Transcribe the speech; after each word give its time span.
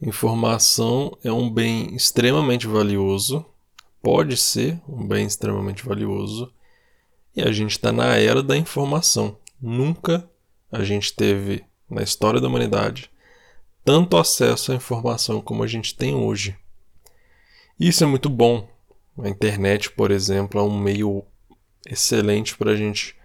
Informação 0.00 1.16
é 1.24 1.32
um 1.32 1.50
bem 1.50 1.94
extremamente 1.94 2.66
valioso, 2.66 3.44
pode 4.00 4.36
ser 4.36 4.80
um 4.88 5.06
bem 5.06 5.26
extremamente 5.26 5.84
valioso, 5.84 6.52
e 7.34 7.42
a 7.42 7.50
gente 7.50 7.72
está 7.72 7.90
na 7.90 8.16
era 8.16 8.42
da 8.42 8.56
informação. 8.56 9.36
Nunca 9.60 10.28
a 10.70 10.84
gente 10.84 11.12
teve, 11.14 11.64
na 11.90 12.02
história 12.02 12.40
da 12.40 12.46
humanidade, 12.46 13.10
tanto 13.84 14.16
acesso 14.16 14.70
à 14.70 14.74
informação 14.74 15.40
como 15.40 15.64
a 15.64 15.66
gente 15.66 15.94
tem 15.96 16.14
hoje. 16.14 16.56
Isso 17.78 18.04
é 18.04 18.06
muito 18.06 18.28
bom. 18.28 18.68
A 19.18 19.28
internet, 19.28 19.90
por 19.90 20.10
exemplo, 20.10 20.60
é 20.60 20.62
um 20.62 20.78
meio 20.78 21.24
excelente 21.86 22.56
para 22.56 22.70
a 22.70 22.76
gente 22.76 23.16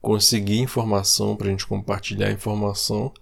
conseguir 0.00 0.58
informação, 0.58 1.34
para 1.34 1.48
a 1.48 1.50
gente 1.50 1.66
compartilhar 1.66 2.30
informação. 2.30 3.12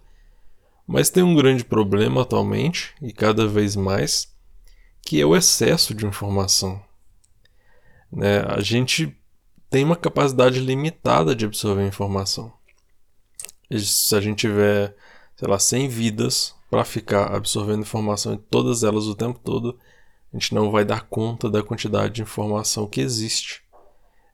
Mas 0.91 1.11
tem 1.11 1.21
um 1.21 1.35
grande 1.35 1.63
problema 1.63 2.23
atualmente, 2.23 2.95
e 2.99 3.13
cada 3.13 3.45
vez 3.45 3.75
mais, 3.75 4.35
que 5.03 5.21
é 5.21 5.25
o 5.25 5.35
excesso 5.35 5.93
de 5.93 6.03
informação. 6.03 6.81
Né? 8.11 8.39
A 8.39 8.59
gente 8.59 9.15
tem 9.69 9.83
uma 9.83 9.95
capacidade 9.95 10.59
limitada 10.59 11.35
de 11.35 11.45
absorver 11.45 11.85
informação. 11.85 12.51
Se 13.71 14.15
a 14.15 14.19
gente 14.19 14.39
tiver, 14.39 14.95
sei 15.35 15.47
lá, 15.47 15.59
100 15.59 15.89
vidas 15.89 16.55
para 16.71 16.83
ficar 16.83 17.35
absorvendo 17.35 17.81
informação 17.81 18.33
em 18.33 18.37
todas 18.37 18.83
elas 18.83 19.05
o 19.05 19.13
tempo 19.13 19.39
todo, 19.43 19.77
a 20.33 20.37
gente 20.37 20.55
não 20.55 20.71
vai 20.71 20.83
dar 20.83 21.01
conta 21.01 21.51
da 21.51 21.61
quantidade 21.61 22.15
de 22.15 22.23
informação 22.23 22.87
que 22.87 22.99
existe. 22.99 23.61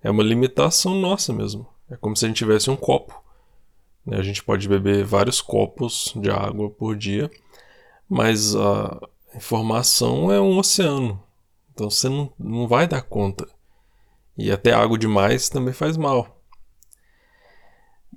É 0.01 0.09
uma 0.09 0.23
limitação 0.23 0.95
nossa 0.95 1.33
mesmo. 1.33 1.67
É 1.89 1.97
como 1.97 2.15
se 2.15 2.23
a 2.23 2.29
gente 2.29 2.37
tivesse 2.37 2.69
um 2.69 2.77
copo. 2.77 3.24
A 4.11 4.21
gente 4.21 4.43
pode 4.43 4.67
beber 4.67 5.03
vários 5.03 5.41
copos 5.41 6.13
de 6.15 6.29
água 6.29 6.69
por 6.69 6.95
dia, 6.95 7.29
mas 8.07 8.55
a 8.55 8.99
informação 9.35 10.31
é 10.31 10.39
um 10.39 10.57
oceano. 10.57 11.21
Então 11.73 11.89
você 11.89 12.07
não, 12.07 12.31
não 12.37 12.67
vai 12.67 12.87
dar 12.87 13.01
conta. 13.01 13.47
E 14.37 14.51
até 14.51 14.73
água 14.73 14.97
demais 14.97 15.49
também 15.49 15.73
faz 15.73 15.97
mal. 15.97 16.41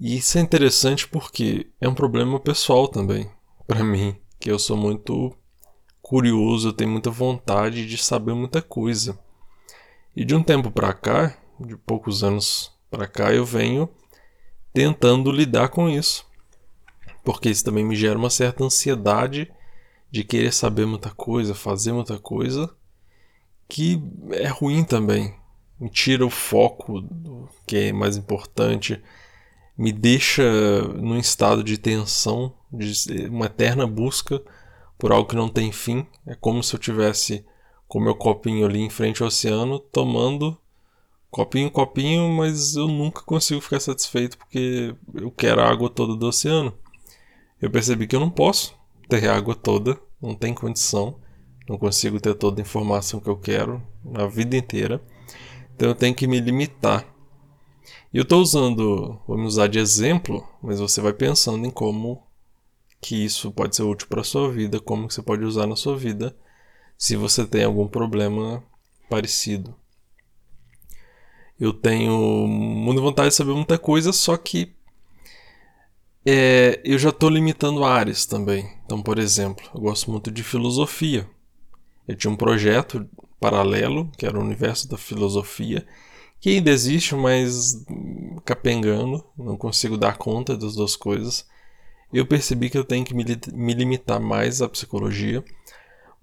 E 0.01 0.17
isso 0.17 0.39
é 0.39 0.41
interessante 0.41 1.09
porque 1.09 1.71
é 1.81 1.89
um 1.89 1.95
problema 1.95 2.39
pessoal 2.39 2.87
também, 2.87 3.29
para 3.67 3.83
mim, 3.83 4.17
que 4.39 4.51
eu 4.51 4.59
sou 4.59 4.77
muito 4.77 5.35
curioso, 6.01 6.69
eu 6.69 6.73
tenho 6.73 6.91
muita 6.91 7.11
vontade 7.11 7.85
de 7.87 7.99
saber 7.99 8.35
muita 8.35 8.63
coisa. 8.63 9.19
E 10.15 10.25
de 10.25 10.35
um 10.35 10.43
tempo 10.43 10.71
para 10.71 10.93
cá, 10.93 11.37
de 11.59 11.77
poucos 11.77 12.23
anos 12.23 12.73
para 12.91 13.09
cá, 13.09 13.33
eu 13.33 13.45
venho 13.45 13.89
tentando 14.79 15.33
lidar 15.33 15.71
com 15.71 15.89
isso. 15.89 16.25
Porque 17.25 17.51
isso 17.51 17.65
também 17.65 17.85
me 17.85 17.97
gera 17.97 18.17
uma 18.17 18.31
certa 18.31 18.63
ansiedade 18.63 19.51
de 20.09 20.23
querer 20.23 20.53
saber 20.53 20.87
muita 20.87 21.11
coisa, 21.11 21.53
fazer 21.53 21.93
muita 21.93 22.17
coisa, 22.17 22.71
que 23.69 24.01
é 24.31 24.47
ruim 24.47 24.85
também. 24.85 25.35
Me 25.81 25.91
tira 25.91 26.25
o 26.25 26.31
foco 26.31 27.01
do 27.01 27.49
que 27.67 27.77
é 27.77 27.93
mais 27.93 28.17
importante, 28.17 29.03
me 29.77 29.91
deixa 29.91 30.45
num 30.95 31.19
estado 31.19 31.65
de 31.65 31.77
tensão, 31.77 32.55
de 32.73 33.27
uma 33.27 33.47
eterna 33.47 33.85
busca 33.85 34.41
por 34.97 35.11
algo 35.11 35.29
que 35.29 35.35
não 35.35 35.49
tem 35.49 35.73
fim. 35.73 36.07
É 36.25 36.37
como 36.37 36.63
se 36.63 36.73
eu 36.73 36.79
tivesse 36.79 37.45
com 37.89 37.99
meu 37.99 38.15
copinho 38.15 38.65
ali 38.65 38.79
em 38.79 38.91
frente 38.91 39.23
ao 39.23 39.27
oceano, 39.27 39.81
tomando 39.81 40.57
copinho, 41.31 41.71
copinho, 41.71 42.29
mas 42.31 42.77
eu 42.77 42.89
nunca 42.89 43.23
consigo 43.23 43.61
ficar 43.61 43.81
satisfeito 43.81 44.39
porque 44.39 44.95
eu 45.15 45.31
quero 45.31 45.61
a 45.61 45.69
água 45.69 45.89
toda 45.89 46.17
do 46.17 46.27
oceano. 46.27 46.73
Eu 47.61 47.71
percebi 47.71 48.07
que 48.07 48.17
eu 48.17 48.21
não 48.21 48.31
posso 48.31 48.75
ter 49.09 49.29
a 49.29 49.37
água 49.37 49.55
toda, 49.55 49.99
não 50.21 50.35
tem 50.35 50.55
condição, 50.55 51.19
não 51.69 51.77
consigo 51.77 52.21
ter 52.21 52.35
toda 52.35 52.61
a 52.61 52.63
informação 52.63 53.21
que 53.21 53.29
eu 53.29 53.37
quero 53.37 53.83
na 54.05 54.27
vida 54.27 54.57
inteira. 54.57 55.03
Então 55.75 55.89
eu 55.89 55.95
tenho 55.95 56.15
que 56.15 56.27
me 56.27 56.41
limitar. 56.41 57.07
E 58.13 58.17
eu 58.17 58.23
estou 58.23 58.41
usando, 58.41 59.21
vamos 59.27 59.55
usar 59.55 59.67
de 59.67 59.79
exemplo, 59.79 60.47
mas 60.63 60.81
você 60.81 61.01
vai 61.01 61.13
pensando 61.13 61.67
em 61.67 61.71
como 61.71 62.23
que 63.01 63.25
isso 63.25 63.51
pode 63.53 63.77
ser 63.77 63.83
útil 63.83 64.09
para 64.09 64.23
a 64.23 64.25
sua 64.25 64.51
vida, 64.51 64.81
como 64.81 65.07
que 65.07 65.15
você 65.15 65.23
pode 65.23 65.45
usar 65.45 65.67
na 65.67 65.77
sua 65.77 65.97
vida 65.97 66.35
se 66.97 67.17
você 67.17 67.47
tem 67.47 67.65
algum 67.65 67.87
problema 67.87 68.63
parecido. 69.09 69.75
Eu 71.59 71.73
tenho 71.73 72.47
muita 72.47 73.01
vontade 73.01 73.31
de 73.31 73.35
saber 73.35 73.53
muita 73.53 73.79
coisa, 73.79 74.13
só 74.13 74.37
que 74.37 74.73
é, 76.25 76.81
eu 76.85 76.99
já 76.99 77.09
estou 77.09 77.29
limitando 77.29 77.85
áreas 77.85 78.27
também. 78.27 78.69
Então, 78.85 79.03
por 79.03 79.19
exemplo, 79.19 79.65
eu 79.75 79.81
gosto 79.81 80.11
muito 80.11 80.31
de 80.31 80.43
filosofia. 80.43 81.29
Eu 82.07 82.15
tinha 82.15 82.31
um 82.31 82.37
projeto 82.37 83.09
paralelo, 83.41 84.11
que 84.17 84.27
era 84.27 84.39
o 84.39 84.43
universo 84.43 84.89
da 84.89 84.97
filosofia, 84.97 85.87
que 86.41 86.51
ainda 86.51 86.71
existe, 86.71 87.15
mas 87.15 87.85
capengando, 88.45 89.25
não 89.37 89.57
consigo 89.57 89.97
dar 89.97 90.17
conta 90.17 90.57
das 90.57 90.75
duas 90.75 90.95
coisas. 90.95 91.47
Eu 92.13 92.27
percebi 92.27 92.71
que 92.71 92.79
eu 92.79 92.85
tenho 92.85 93.05
que 93.05 93.15
me, 93.15 93.25
me 93.53 93.75
limitar 93.75 94.21
mais 94.21 94.63
à 94.63 94.69
psicologia, 94.69 95.45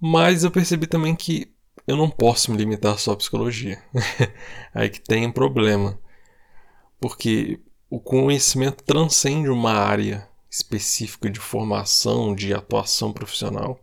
mas 0.00 0.44
eu 0.44 0.50
percebi 0.50 0.86
também 0.86 1.14
que 1.14 1.52
eu 1.86 1.96
não 1.96 2.10
posso 2.10 2.50
me 2.50 2.56
limitar 2.58 2.98
só 2.98 3.12
à 3.12 3.16
psicologia. 3.16 3.82
Aí 4.74 4.90
que 4.90 5.00
tem 5.00 5.26
um 5.26 5.32
problema. 5.32 5.98
Porque 7.00 7.60
o 7.88 8.00
conhecimento 8.00 8.82
transcende 8.82 9.48
uma 9.48 9.72
área 9.72 10.28
específica 10.50 11.30
de 11.30 11.38
formação, 11.38 12.34
de 12.34 12.52
atuação 12.52 13.12
profissional. 13.12 13.78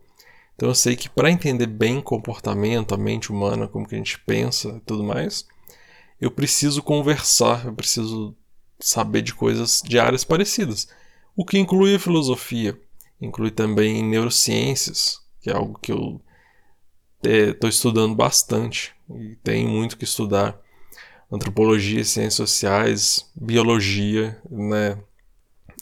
Então 0.54 0.68
eu 0.68 0.74
sei 0.74 0.96
que 0.96 1.08
para 1.08 1.30
entender 1.30 1.66
bem 1.66 2.00
comportamento, 2.00 2.94
a 2.94 2.98
mente 2.98 3.32
humana, 3.32 3.66
como 3.66 3.88
que 3.88 3.94
a 3.94 3.98
gente 3.98 4.18
pensa 4.20 4.68
e 4.76 4.80
tudo 4.80 5.02
mais, 5.02 5.46
eu 6.20 6.30
preciso 6.30 6.82
conversar, 6.82 7.66
eu 7.66 7.72
preciso 7.72 8.36
saber 8.78 9.22
de 9.22 9.34
coisas 9.34 9.80
de 9.82 9.98
áreas 9.98 10.24
parecidas. 10.24 10.88
O 11.36 11.44
que 11.44 11.58
inclui 11.58 11.94
a 11.94 11.98
filosofia, 11.98 12.78
inclui 13.20 13.50
também 13.50 14.02
neurociências, 14.02 15.20
que 15.40 15.50
é 15.50 15.54
algo 15.54 15.78
que 15.80 15.90
eu 15.90 16.20
estou 17.24 17.68
é, 17.68 17.70
estudando 17.70 18.14
bastante 18.14 18.94
e 19.10 19.36
tenho 19.42 19.68
muito 19.68 19.96
que 19.96 20.04
estudar. 20.04 20.58
Antropologia, 21.30 22.04
ciências 22.04 22.34
sociais, 22.34 23.30
biologia, 23.34 24.40
né? 24.50 24.98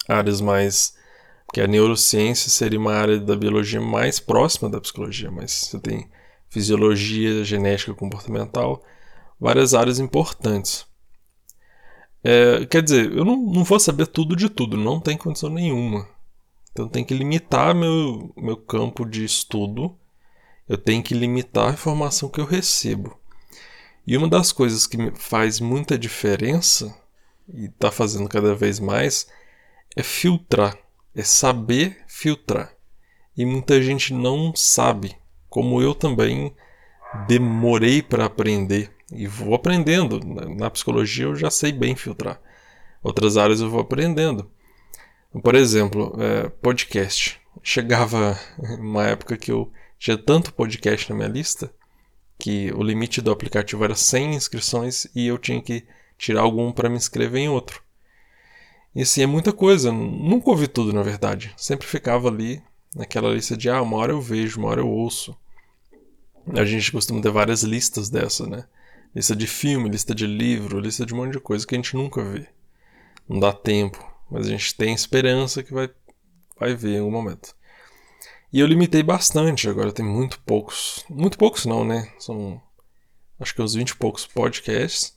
áreas 0.09 0.41
mais 0.41 0.95
que 1.53 1.61
a 1.61 1.67
neurociência 1.67 2.51
seria 2.51 2.79
uma 2.79 2.95
área 2.95 3.19
da 3.21 3.37
biologia 3.37 3.81
mais 3.81 4.19
próxima 4.19 4.71
da 4.71 4.81
psicologia, 4.81 5.31
mas 5.31 5.53
você 5.53 5.79
tem 5.79 6.09
fisiologia, 6.49 7.45
genética 7.45 7.95
comportamental, 7.95 8.83
várias 9.39 9.75
áreas 9.75 9.99
importantes. 9.99 10.87
É, 12.25 12.65
quer 12.67 12.83
dizer, 12.83 13.13
eu 13.13 13.25
não, 13.25 13.37
não 13.37 13.65
vou 13.65 13.79
saber 13.79 14.07
tudo 14.07 14.37
de 14.37 14.49
tudo, 14.49 14.77
não 14.77 15.01
tem 15.01 15.17
condição 15.17 15.51
nenhuma. 15.51 16.09
Então 16.71 16.89
tem 16.89 17.05
que 17.05 17.13
limitar 17.13 17.75
meu, 17.75 18.33
meu 18.37 18.57
campo 18.57 19.05
de 19.05 19.25
estudo, 19.25 19.95
eu 20.73 20.79
tenho 20.79 21.03
que 21.03 21.15
limitar 21.15 21.69
a 21.69 21.73
informação 21.73 22.29
que 22.29 22.41
eu 22.41 22.47
recebo. 22.47 23.19
E 24.07 24.17
uma 24.17 24.29
das 24.29 24.53
coisas 24.53 24.87
que 24.87 25.13
faz 25.15 25.61
muita 25.61 25.99
diferença, 25.99 26.97
e 27.53 27.67
está 27.67 27.91
fazendo 27.91 28.29
cada 28.29 28.55
vez 28.55 28.81
mais, 28.81 29.27
é 29.95 30.03
filtrar 30.03 30.79
é 31.15 31.23
saber 31.23 31.99
filtrar. 32.07 32.73
E 33.37 33.45
muita 33.45 33.83
gente 33.83 34.15
não 34.15 34.55
sabe, 34.57 35.15
como 35.49 35.83
eu 35.83 35.95
também 35.95 36.55
demorei 37.29 38.03
para 38.03 38.25
aprender 38.25 38.91
e 39.13 39.27
vou 39.27 39.55
aprendendo. 39.55 40.21
Na 40.57 40.71
psicologia 40.71 41.27
eu 41.27 41.37
já 41.37 41.51
sei 41.51 41.71
bem 41.71 41.95
filtrar. 41.95 42.41
Outras 43.03 43.37
áreas 43.37 43.61
eu 43.61 43.69
vou 43.69 43.81
aprendendo. 43.81 44.51
Por 45.43 45.55
exemplo, 45.55 46.17
é, 46.19 46.49
podcast. 46.49 47.39
Chegava 47.63 48.39
uma 48.81 49.07
época 49.07 49.37
que 49.37 49.53
eu 49.53 49.71
tinha 50.03 50.19
tanto 50.19 50.53
podcast 50.53 51.09
na 51.09 51.15
minha 51.15 51.29
lista 51.29 51.73
que 52.37 52.73
o 52.73 52.83
limite 52.83 53.21
do 53.21 53.31
aplicativo 53.31 53.85
era 53.85 53.95
100 53.95 54.35
inscrições 54.35 55.07
e 55.15 55.29
eu 55.29 55.39
tinha 55.39 55.63
que 55.63 55.87
tirar 56.19 56.41
algum 56.41 56.73
para 56.73 56.89
me 56.89 56.97
inscrever 56.97 57.41
em 57.41 57.49
outro. 57.49 57.81
E 58.97 59.03
assim, 59.03 59.23
é 59.23 59.27
muita 59.27 59.53
coisa. 59.53 59.93
Nunca 59.93 60.51
ouvi 60.51 60.67
tudo, 60.67 60.93
na 60.93 61.05
verdade. 61.05 61.55
Sempre 61.57 61.87
ficava 61.87 62.27
ali 62.27 62.61
naquela 62.97 63.33
lista 63.33 63.57
de, 63.57 63.71
ah, 63.71 63.81
uma 63.81 63.97
hora 63.97 64.11
eu 64.11 64.21
vejo, 64.21 64.59
uma 64.59 64.71
hora 64.71 64.81
eu 64.81 64.89
ouço. 64.89 65.37
A 66.49 66.65
gente 66.65 66.91
costuma 66.91 67.23
ter 67.23 67.31
várias 67.31 67.63
listas 67.63 68.11
dessa, 68.11 68.45
né? 68.45 68.67
Lista 69.15 69.37
de 69.37 69.47
filme, 69.47 69.89
lista 69.89 70.13
de 70.13 70.27
livro, 70.27 70.81
lista 70.81 71.07
de 71.07 71.15
um 71.15 71.19
monte 71.19 71.35
de 71.35 71.39
coisa 71.39 71.65
que 71.65 71.77
a 71.77 71.79
gente 71.79 71.95
nunca 71.95 72.25
vê. 72.25 72.49
Não 73.29 73.39
dá 73.39 73.53
tempo, 73.53 74.05
mas 74.29 74.49
a 74.49 74.51
gente 74.51 74.75
tem 74.75 74.93
esperança 74.93 75.63
que 75.63 75.73
vai, 75.73 75.89
vai 76.59 76.75
ver 76.75 76.97
em 76.97 76.99
algum 76.99 77.13
momento. 77.13 77.55
E 78.53 78.61
eu 78.61 78.67
limitei 78.67 79.03
bastante, 79.03 79.69
agora 79.69 79.93
tem 79.93 80.05
muito 80.05 80.39
poucos. 80.41 81.05
Muito 81.09 81.39
poucos 81.39 81.65
não, 81.65 81.85
né? 81.85 82.13
São 82.19 82.61
acho 83.41 83.55
que 83.55 83.63
uns 83.63 83.75
20 83.75 83.91
e 83.91 83.97
poucos 83.97 84.27
podcasts. 84.27 85.17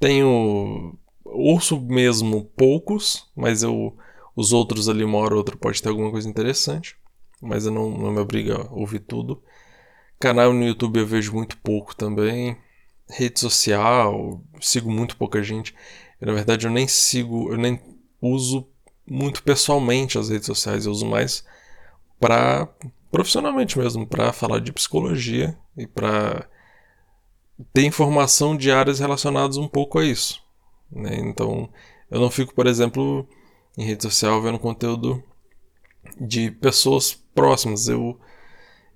Tenho 0.00 0.98
ouço 1.24 1.80
mesmo 1.80 2.44
poucos, 2.56 3.30
mas 3.36 3.62
eu 3.62 3.96
os 4.36 4.52
outros 4.52 4.88
ali 4.88 5.04
uma 5.04 5.18
hora 5.18 5.34
ou 5.34 5.38
outra 5.38 5.56
pode 5.56 5.80
ter 5.80 5.88
alguma 5.88 6.10
coisa 6.10 6.28
interessante. 6.28 6.96
mas 7.40 7.66
eu 7.66 7.72
não, 7.72 7.90
não 7.90 8.12
me 8.12 8.18
obriga 8.18 8.56
a 8.56 8.72
ouvir 8.72 9.00
tudo. 9.00 9.42
Canal 10.18 10.52
no 10.52 10.64
YouTube 10.64 10.98
eu 10.98 11.06
vejo 11.06 11.32
muito 11.32 11.56
pouco 11.58 11.94
também. 11.94 12.56
Rede 13.08 13.38
social, 13.38 14.42
sigo 14.60 14.90
muito 14.90 15.16
pouca 15.16 15.42
gente. 15.42 15.74
Eu, 16.20 16.28
na 16.28 16.32
verdade, 16.32 16.66
eu 16.66 16.70
nem 16.72 16.88
sigo, 16.88 17.52
eu 17.52 17.58
nem 17.58 17.80
uso 18.20 18.66
muito 19.06 19.42
pessoalmente 19.42 20.18
as 20.18 20.30
redes 20.30 20.46
sociais, 20.46 20.86
eu 20.86 20.92
uso 20.92 21.06
mais 21.06 21.44
para 22.20 22.68
profissionalmente 23.10 23.78
mesmo, 23.78 24.06
para 24.06 24.32
falar 24.32 24.58
de 24.58 24.72
psicologia 24.72 25.56
e 25.76 25.86
para 25.86 26.48
ter 27.72 27.84
informação 27.84 28.56
de 28.56 28.70
áreas 28.70 28.98
relacionadas 28.98 29.56
um 29.56 29.68
pouco 29.68 29.98
a 29.98 30.04
isso. 30.04 30.42
Né? 30.90 31.20
Então, 31.20 31.68
eu 32.10 32.20
não 32.20 32.30
fico, 32.30 32.54
por 32.54 32.66
exemplo, 32.66 33.26
em 33.78 33.84
rede 33.84 34.02
social 34.02 34.40
vendo 34.42 34.58
conteúdo 34.58 35.22
de 36.20 36.50
pessoas 36.50 37.12
próximas. 37.34 37.88
Eu, 37.88 38.18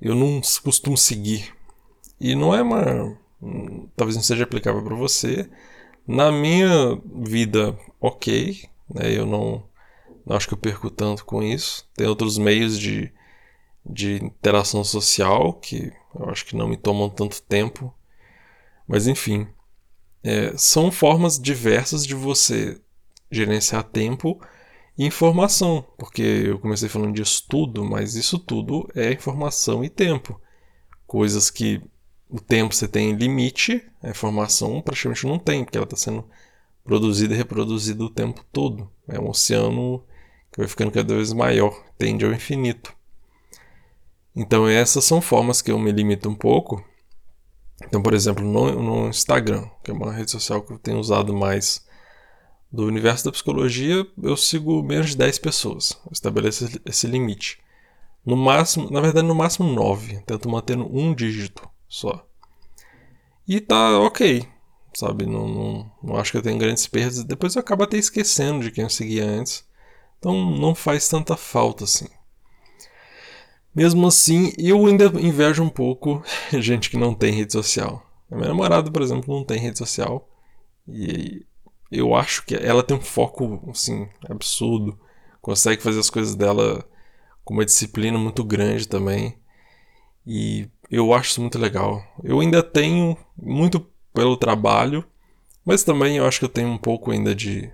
eu 0.00 0.14
não 0.14 0.40
costumo 0.62 0.96
seguir. 0.96 1.54
E 2.20 2.34
não 2.34 2.54
é 2.54 2.62
uma. 2.62 3.16
Talvez 3.96 4.16
não 4.16 4.22
seja 4.22 4.44
aplicável 4.44 4.82
para 4.82 4.96
você. 4.96 5.48
Na 6.06 6.32
minha 6.32 7.00
vida, 7.22 7.78
ok. 8.00 8.68
Né? 8.92 9.12
Eu 9.16 9.26
não, 9.26 9.67
não 10.28 10.36
acho 10.36 10.46
que 10.46 10.52
eu 10.52 10.58
perco 10.58 10.90
tanto 10.90 11.24
com 11.24 11.42
isso. 11.42 11.88
Tem 11.94 12.06
outros 12.06 12.36
meios 12.36 12.78
de, 12.78 13.10
de 13.84 14.22
interação 14.22 14.84
social 14.84 15.54
que 15.54 15.90
eu 16.14 16.28
acho 16.28 16.44
que 16.44 16.54
não 16.54 16.68
me 16.68 16.76
tomam 16.76 17.08
tanto 17.08 17.40
tempo. 17.40 17.94
Mas 18.86 19.06
enfim, 19.06 19.48
é, 20.22 20.54
são 20.54 20.92
formas 20.92 21.38
diversas 21.38 22.06
de 22.06 22.14
você 22.14 22.78
gerenciar 23.30 23.82
tempo 23.84 24.38
e 24.98 25.06
informação, 25.06 25.86
porque 25.96 26.20
eu 26.20 26.58
comecei 26.58 26.90
falando 26.90 27.14
de 27.14 27.22
estudo, 27.22 27.82
mas 27.82 28.14
isso 28.14 28.38
tudo 28.38 28.86
é 28.94 29.10
informação 29.10 29.82
e 29.82 29.88
tempo. 29.88 30.38
Coisas 31.06 31.50
que 31.50 31.80
o 32.28 32.38
tempo 32.38 32.74
você 32.74 32.86
tem 32.86 33.14
limite, 33.14 33.82
a 34.02 34.10
informação 34.10 34.82
praticamente 34.82 35.26
não 35.26 35.38
tem, 35.38 35.64
porque 35.64 35.78
ela 35.78 35.86
está 35.86 35.96
sendo 35.96 36.28
produzida 36.84 37.32
e 37.32 37.36
reproduzida 37.36 38.04
o 38.04 38.10
tempo 38.10 38.44
todo. 38.52 38.90
É 39.08 39.18
um 39.18 39.30
oceano 39.30 40.04
vai 40.58 40.68
ficando 40.68 40.90
cada 40.90 41.14
vez 41.14 41.32
maior, 41.32 41.72
tende 41.96 42.26
ao 42.26 42.32
infinito. 42.32 42.92
Então 44.36 44.68
essas 44.68 45.04
são 45.04 45.22
formas 45.22 45.62
que 45.62 45.70
eu 45.70 45.78
me 45.78 45.90
limito 45.90 46.28
um 46.28 46.34
pouco 46.34 46.84
então, 47.84 48.02
por 48.02 48.12
exemplo, 48.12 48.44
no, 48.44 48.82
no 48.82 49.08
Instagram, 49.08 49.68
que 49.82 49.90
é 49.90 49.94
uma 49.94 50.12
rede 50.12 50.30
social 50.30 50.62
que 50.62 50.72
eu 50.72 50.78
tenho 50.78 50.98
usado 50.98 51.34
mais 51.34 51.86
do 52.70 52.84
universo 52.86 53.24
da 53.24 53.32
psicologia, 53.32 54.06
eu 54.22 54.36
sigo 54.36 54.82
menos 54.82 55.10
de 55.10 55.16
10 55.16 55.38
pessoas. 55.38 55.98
Eu 56.04 56.12
estabeleço 56.12 56.68
esse 56.84 57.06
limite. 57.06 57.58
No 58.26 58.36
máximo, 58.36 58.90
na 58.90 59.00
verdade, 59.00 59.26
no 59.26 59.34
máximo 59.34 59.72
9. 59.72 60.22
Tento 60.26 60.48
manter 60.50 60.76
um 60.76 61.14
dígito 61.14 61.68
só. 61.88 62.26
E 63.46 63.60
tá 63.60 63.98
ok, 64.00 64.46
sabe? 64.92 65.24
Não, 65.24 65.48
não, 65.48 65.92
não 66.02 66.16
acho 66.16 66.32
que 66.32 66.36
eu 66.36 66.42
tenho 66.42 66.58
grandes 66.58 66.86
perdas. 66.86 67.24
Depois 67.24 67.54
eu 67.54 67.60
acabo 67.60 67.84
até 67.84 67.96
esquecendo 67.96 68.64
de 68.64 68.70
quem 68.70 68.84
eu 68.84 68.90
seguia 68.90 69.24
antes. 69.24 69.64
Então 70.18 70.50
não 70.50 70.74
faz 70.74 71.08
tanta 71.08 71.36
falta 71.36 71.84
assim. 71.84 72.08
Mesmo 73.74 74.06
assim, 74.06 74.52
eu 74.58 74.86
ainda 74.86 75.06
invejo 75.20 75.62
um 75.62 75.68
pouco 75.68 76.22
gente 76.52 76.90
que 76.90 76.96
não 76.96 77.14
tem 77.14 77.32
rede 77.32 77.52
social. 77.52 78.02
A 78.30 78.36
minha 78.36 78.48
namorada, 78.48 78.90
por 78.90 79.02
exemplo, 79.02 79.34
não 79.34 79.44
tem 79.44 79.58
rede 79.58 79.78
social. 79.78 80.28
E 80.86 81.46
eu 81.90 82.14
acho 82.14 82.44
que 82.44 82.54
ela 82.54 82.82
tem 82.82 82.96
um 82.96 83.00
foco, 83.00 83.62
assim, 83.70 84.08
absurdo. 84.28 84.98
Consegue 85.40 85.82
fazer 85.82 86.00
as 86.00 86.10
coisas 86.10 86.34
dela 86.34 86.84
com 87.44 87.54
uma 87.54 87.64
disciplina 87.64 88.18
muito 88.18 88.44
grande 88.44 88.86
também. 88.86 89.38
E 90.26 90.68
eu 90.90 91.14
acho 91.14 91.30
isso 91.30 91.40
muito 91.40 91.58
legal. 91.58 92.02
Eu 92.22 92.40
ainda 92.40 92.62
tenho 92.62 93.16
muito 93.36 93.86
pelo 94.12 94.36
trabalho, 94.36 95.04
mas 95.64 95.84
também 95.84 96.16
eu 96.16 96.26
acho 96.26 96.40
que 96.40 96.44
eu 96.44 96.50
tenho 96.50 96.68
um 96.68 96.78
pouco 96.78 97.10
ainda 97.10 97.34
de 97.34 97.70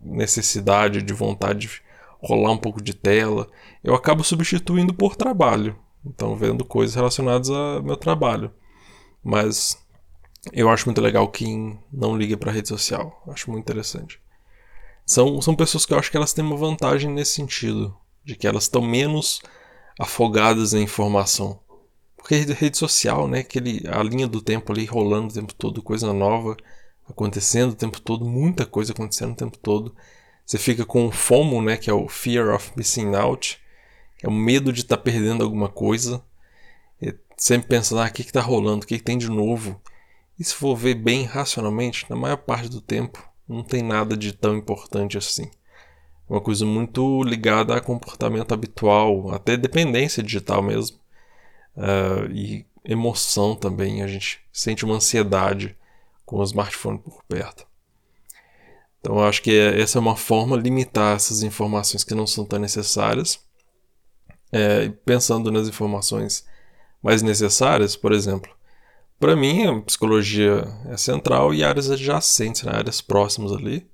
necessidade, 0.00 1.02
de 1.02 1.12
vontade 1.12 1.60
de 1.60 1.82
rolar 2.20 2.52
um 2.52 2.58
pouco 2.58 2.82
de 2.82 2.94
tela, 2.94 3.48
eu 3.82 3.94
acabo 3.94 4.24
substituindo 4.24 4.92
por 4.92 5.16
trabalho. 5.16 5.76
Então, 6.04 6.36
vendo 6.36 6.64
coisas 6.64 6.94
relacionadas 6.94 7.50
ao 7.50 7.82
meu 7.82 7.96
trabalho. 7.96 8.50
Mas 9.22 9.78
eu 10.52 10.68
acho 10.68 10.86
muito 10.86 11.00
legal 11.00 11.28
quem 11.28 11.78
não 11.92 12.16
liga 12.16 12.36
para 12.36 12.52
rede 12.52 12.68
social. 12.68 13.22
Acho 13.28 13.50
muito 13.50 13.64
interessante. 13.64 14.20
São, 15.04 15.40
são 15.40 15.54
pessoas 15.54 15.86
que 15.86 15.92
eu 15.92 15.98
acho 15.98 16.10
que 16.10 16.16
elas 16.16 16.32
têm 16.32 16.44
uma 16.44 16.56
vantagem 16.56 17.10
nesse 17.10 17.32
sentido, 17.32 17.96
de 18.24 18.36
que 18.36 18.46
elas 18.46 18.64
estão 18.64 18.82
menos 18.82 19.40
afogadas 19.98 20.74
em 20.74 20.82
informação. 20.82 21.60
Porque 22.16 22.34
rede 22.36 22.76
social, 22.76 23.26
né, 23.26 23.40
aquele, 23.40 23.82
a 23.88 24.02
linha 24.02 24.26
do 24.26 24.42
tempo 24.42 24.72
ali 24.72 24.84
rolando 24.84 25.28
o 25.28 25.34
tempo 25.34 25.54
todo, 25.54 25.82
coisa 25.82 26.12
nova 26.12 26.56
acontecendo 27.08 27.72
o 27.72 27.76
tempo 27.76 28.00
todo, 28.00 28.24
muita 28.24 28.66
coisa 28.66 28.92
acontecendo 28.92 29.32
o 29.32 29.36
tempo 29.36 29.56
todo. 29.58 29.94
Você 30.44 30.58
fica 30.58 30.84
com 30.84 31.06
o 31.06 31.12
FOMO, 31.12 31.62
né, 31.62 31.76
que 31.76 31.90
é 31.90 31.92
o 31.92 32.08
Fear 32.08 32.54
of 32.54 32.72
Missing 32.76 33.14
Out, 33.14 33.60
que 34.16 34.26
é 34.26 34.28
o 34.28 34.32
medo 34.32 34.72
de 34.72 34.80
estar 34.80 34.96
tá 34.96 35.02
perdendo 35.02 35.44
alguma 35.44 35.68
coisa. 35.68 36.22
E 37.00 37.14
sempre 37.36 37.68
pensando, 37.68 38.00
ah, 38.00 38.06
o 38.06 38.12
que 38.12 38.22
está 38.22 38.40
rolando, 38.40 38.84
o 38.84 38.86
que, 38.86 38.98
que 38.98 39.04
tem 39.04 39.18
de 39.18 39.28
novo. 39.28 39.80
E 40.38 40.44
se 40.44 40.54
for 40.54 40.76
ver 40.76 40.94
bem 40.94 41.24
racionalmente, 41.24 42.06
na 42.08 42.16
maior 42.16 42.36
parte 42.36 42.68
do 42.68 42.80
tempo, 42.80 43.22
não 43.48 43.62
tem 43.62 43.82
nada 43.82 44.16
de 44.16 44.32
tão 44.32 44.56
importante 44.56 45.18
assim. 45.18 45.50
É 46.28 46.32
uma 46.32 46.40
coisa 46.40 46.66
muito 46.66 47.22
ligada 47.22 47.74
a 47.74 47.80
comportamento 47.80 48.52
habitual, 48.52 49.32
até 49.32 49.56
dependência 49.56 50.22
digital 50.22 50.62
mesmo. 50.62 50.98
Uh, 51.76 52.30
e 52.32 52.66
emoção 52.84 53.54
também, 53.54 54.02
a 54.02 54.06
gente 54.06 54.40
sente 54.52 54.84
uma 54.84 54.96
ansiedade 54.96 55.76
com 56.28 56.36
o 56.36 56.44
smartphone 56.44 56.98
por 56.98 57.24
perto. 57.24 57.66
Então 59.00 59.18
acho 59.24 59.40
que 59.40 59.50
é, 59.50 59.80
essa 59.80 59.96
é 59.96 60.00
uma 60.00 60.14
forma 60.14 60.58
de 60.58 60.64
limitar 60.64 61.16
essas 61.16 61.42
informações 61.42 62.04
que 62.04 62.14
não 62.14 62.26
são 62.26 62.44
tão 62.44 62.58
necessárias. 62.58 63.40
É, 64.52 64.90
pensando 65.06 65.50
nas 65.50 65.68
informações 65.68 66.44
mais 67.02 67.22
necessárias, 67.22 67.96
por 67.96 68.12
exemplo, 68.12 68.50
para 69.18 69.34
mim 69.34 69.66
a 69.66 69.80
psicologia 69.80 70.64
é 70.90 70.98
central 70.98 71.54
e 71.54 71.64
áreas 71.64 71.90
adjacentes, 71.90 72.62
né, 72.62 72.72
áreas 72.74 73.00
próximas 73.00 73.50
ali. 73.50 73.88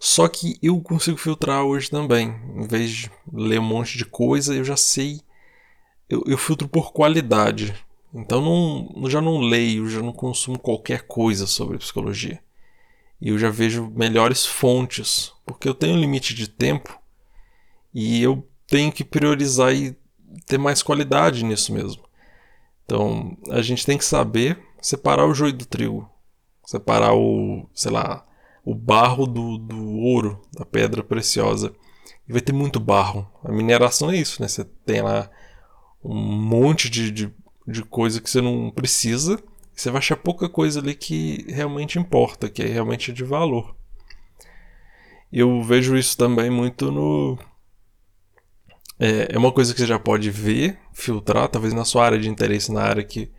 Só 0.00 0.26
que 0.28 0.58
eu 0.62 0.80
consigo 0.80 1.18
filtrar 1.18 1.62
hoje 1.62 1.90
também. 1.90 2.34
Em 2.56 2.66
vez 2.66 2.90
de 2.90 3.10
ler 3.30 3.60
um 3.60 3.64
monte 3.64 3.98
de 3.98 4.06
coisa, 4.06 4.54
eu 4.54 4.64
já 4.64 4.78
sei. 4.78 5.20
Eu, 6.08 6.22
eu 6.26 6.38
filtro 6.38 6.68
por 6.68 6.90
qualidade. 6.92 7.74
Então 8.14 8.40
não, 8.40 9.10
já 9.10 9.20
não 9.20 9.38
leio, 9.38 9.88
já 9.88 10.00
não 10.00 10.12
consumo 10.12 10.58
qualquer 10.58 11.02
coisa 11.02 11.46
sobre 11.46 11.78
psicologia 11.78 12.40
e 13.24 13.28
eu 13.28 13.38
já 13.38 13.48
vejo 13.48 13.90
melhores 13.94 14.44
fontes, 14.44 15.32
porque 15.46 15.66
eu 15.66 15.74
tenho 15.74 15.96
um 15.96 16.00
limite 16.00 16.34
de 16.34 16.46
tempo 16.46 17.00
e 17.92 18.22
eu 18.22 18.46
tenho 18.66 18.92
que 18.92 19.02
priorizar 19.02 19.74
e 19.74 19.96
ter 20.46 20.58
mais 20.58 20.82
qualidade 20.82 21.42
nisso 21.42 21.72
mesmo. 21.72 22.02
Então, 22.84 23.34
a 23.50 23.62
gente 23.62 23.86
tem 23.86 23.96
que 23.96 24.04
saber 24.04 24.58
separar 24.78 25.26
o 25.26 25.32
joio 25.32 25.54
do 25.54 25.64
trigo, 25.64 26.06
separar 26.66 27.14
o, 27.14 27.66
sei 27.72 27.90
lá, 27.90 28.26
o 28.62 28.74
barro 28.74 29.26
do, 29.26 29.56
do 29.56 29.92
ouro, 30.00 30.42
da 30.52 30.66
pedra 30.66 31.02
preciosa. 31.02 31.74
E 32.28 32.32
vai 32.32 32.42
ter 32.42 32.52
muito 32.52 32.78
barro. 32.78 33.26
A 33.42 33.50
mineração 33.50 34.10
é 34.10 34.16
isso, 34.16 34.42
né? 34.42 34.48
Você 34.48 34.64
tem 34.84 35.00
lá 35.00 35.30
um 36.04 36.14
monte 36.14 36.90
de, 36.90 37.10
de, 37.10 37.34
de 37.66 37.82
coisa 37.82 38.20
que 38.20 38.28
você 38.28 38.40
não 38.40 38.70
precisa 38.70 39.42
você 39.74 39.90
vai 39.90 39.98
achar 39.98 40.16
pouca 40.16 40.48
coisa 40.48 40.80
ali 40.80 40.94
que 40.94 41.44
realmente 41.48 41.98
importa, 41.98 42.48
que 42.48 42.62
é 42.62 42.66
realmente 42.66 43.12
de 43.12 43.24
valor. 43.24 43.74
Eu 45.32 45.62
vejo 45.62 45.96
isso 45.96 46.16
também 46.16 46.48
muito 46.48 46.92
no. 46.92 47.36
É, 49.00 49.34
é 49.34 49.38
uma 49.38 49.50
coisa 49.50 49.74
que 49.74 49.80
você 49.80 49.86
já 49.86 49.98
pode 49.98 50.30
ver, 50.30 50.78
filtrar, 50.92 51.48
talvez 51.48 51.74
na 51.74 51.84
sua 51.84 52.04
área 52.04 52.18
de 52.20 52.28
interesse, 52.28 52.72
na 52.72 52.82
área 52.82 53.02
que 53.02 53.30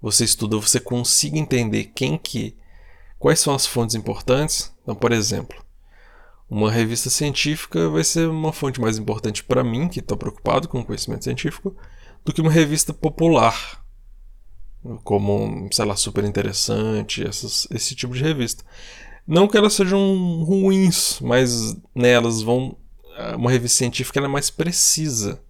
você 0.00 0.24
estuda, 0.24 0.56
você 0.56 0.80
consiga 0.80 1.38
entender 1.38 1.92
quem 1.94 2.16
que. 2.16 2.56
quais 3.18 3.38
são 3.38 3.54
as 3.54 3.66
fontes 3.66 3.94
importantes. 3.94 4.74
Então, 4.82 4.94
por 4.94 5.12
exemplo, 5.12 5.62
uma 6.48 6.70
revista 6.70 7.10
científica 7.10 7.90
vai 7.90 8.02
ser 8.02 8.28
uma 8.30 8.52
fonte 8.52 8.80
mais 8.80 8.96
importante 8.96 9.44
para 9.44 9.62
mim, 9.62 9.88
que 9.88 10.00
estou 10.00 10.16
preocupado 10.16 10.68
com 10.68 10.82
conhecimento 10.82 11.24
científico, 11.24 11.76
do 12.24 12.32
que 12.32 12.40
uma 12.40 12.50
revista 12.50 12.92
popular 12.92 13.82
como, 15.04 15.68
sei 15.70 15.84
lá, 15.84 15.96
super 15.96 16.24
interessante, 16.24 17.26
essas, 17.26 17.66
esse 17.70 17.94
tipo 17.94 18.14
de 18.14 18.22
revista. 18.22 18.64
Não 19.26 19.46
que 19.46 19.56
elas 19.56 19.74
sejam 19.74 20.42
ruins, 20.42 21.20
mas 21.20 21.76
né, 21.94 22.10
elas 22.10 22.42
vão. 22.42 22.76
Uma 23.36 23.50
revista 23.50 23.78
científica 23.78 24.18
é 24.18 24.26
mais 24.26 24.50
precisa. 24.50 25.40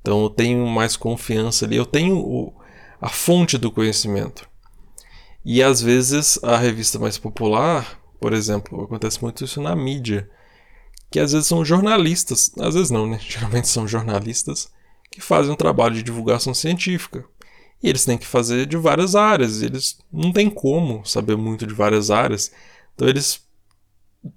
Então 0.00 0.22
eu 0.24 0.30
tenho 0.30 0.66
mais 0.66 0.96
confiança 0.96 1.64
ali, 1.64 1.76
eu 1.76 1.86
tenho 1.86 2.18
o, 2.18 2.52
a 3.00 3.08
fonte 3.08 3.56
do 3.56 3.70
conhecimento. 3.70 4.48
E 5.44 5.62
às 5.62 5.80
vezes 5.80 6.42
a 6.42 6.56
revista 6.56 6.98
mais 6.98 7.18
popular, 7.18 8.00
por 8.20 8.32
exemplo, 8.32 8.82
acontece 8.82 9.22
muito 9.22 9.44
isso 9.44 9.60
na 9.60 9.76
mídia, 9.76 10.28
que 11.10 11.20
às 11.20 11.32
vezes 11.32 11.46
são 11.46 11.64
jornalistas, 11.64 12.50
às 12.58 12.74
vezes 12.74 12.90
não, 12.90 13.06
né? 13.06 13.18
Geralmente 13.22 13.68
são 13.68 13.86
jornalistas 13.86 14.70
que 15.12 15.20
fazem 15.20 15.52
um 15.52 15.56
trabalho 15.56 15.94
de 15.94 16.02
divulgação 16.02 16.54
científica. 16.54 17.24
E 17.82 17.88
eles 17.88 18.04
têm 18.04 18.16
que 18.16 18.26
fazer 18.26 18.66
de 18.66 18.76
várias 18.76 19.14
áreas, 19.14 19.60
eles 19.60 19.98
não 20.10 20.32
têm 20.32 20.48
como 20.48 21.04
saber 21.04 21.36
muito 21.36 21.66
de 21.66 21.74
várias 21.74 22.10
áreas. 22.10 22.50
Então 22.94 23.06
eles 23.06 23.46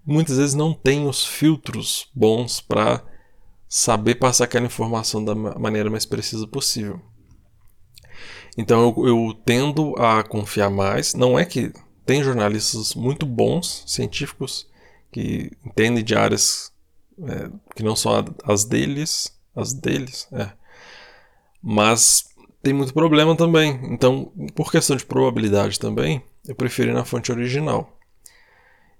muitas 0.06 0.38
vezes 0.38 0.54
não 0.54 0.74
têm 0.74 1.08
os 1.08 1.26
filtros 1.26 2.10
bons 2.14 2.60
para 2.60 3.04
saber 3.70 4.16
passar 4.16 4.46
aquela 4.46 4.66
informação 4.66 5.24
da 5.24 5.34
maneira 5.36 5.90
mais 5.90 6.06
precisa 6.06 6.48
possível. 6.48 7.00
Então 8.58 8.96
eu, 8.98 9.08
eu, 9.08 9.34
tendo 9.46 9.96
a 9.98 10.24
confiar 10.24 10.70
mais. 10.70 11.14
Não 11.14 11.38
é 11.38 11.46
que 11.46 11.72
tem 12.06 12.24
jornalistas 12.24 12.96
muito 12.96 13.26
bons, 13.26 13.84
científicos, 13.88 14.68
que 15.12 15.52
entendem 15.66 16.04
de 16.04 16.16
áreas 16.16 16.72
é, 17.22 17.50
que 17.76 17.84
não 17.84 17.96
são 17.96 18.12
as 18.44 18.66
deles, 18.66 19.38
as 19.56 19.74
deles, 19.74 20.28
é. 20.32 20.52
Mas 21.68 22.30
tem 22.62 22.72
muito 22.72 22.94
problema 22.94 23.36
também. 23.36 23.80
Então, 23.86 24.32
por 24.54 24.72
questão 24.72 24.96
de 24.96 25.04
probabilidade 25.04 25.80
também, 25.80 26.22
eu 26.48 26.54
prefiro 26.54 26.92
ir 26.92 26.94
na 26.94 27.04
fonte 27.04 27.32
original. 27.32 27.98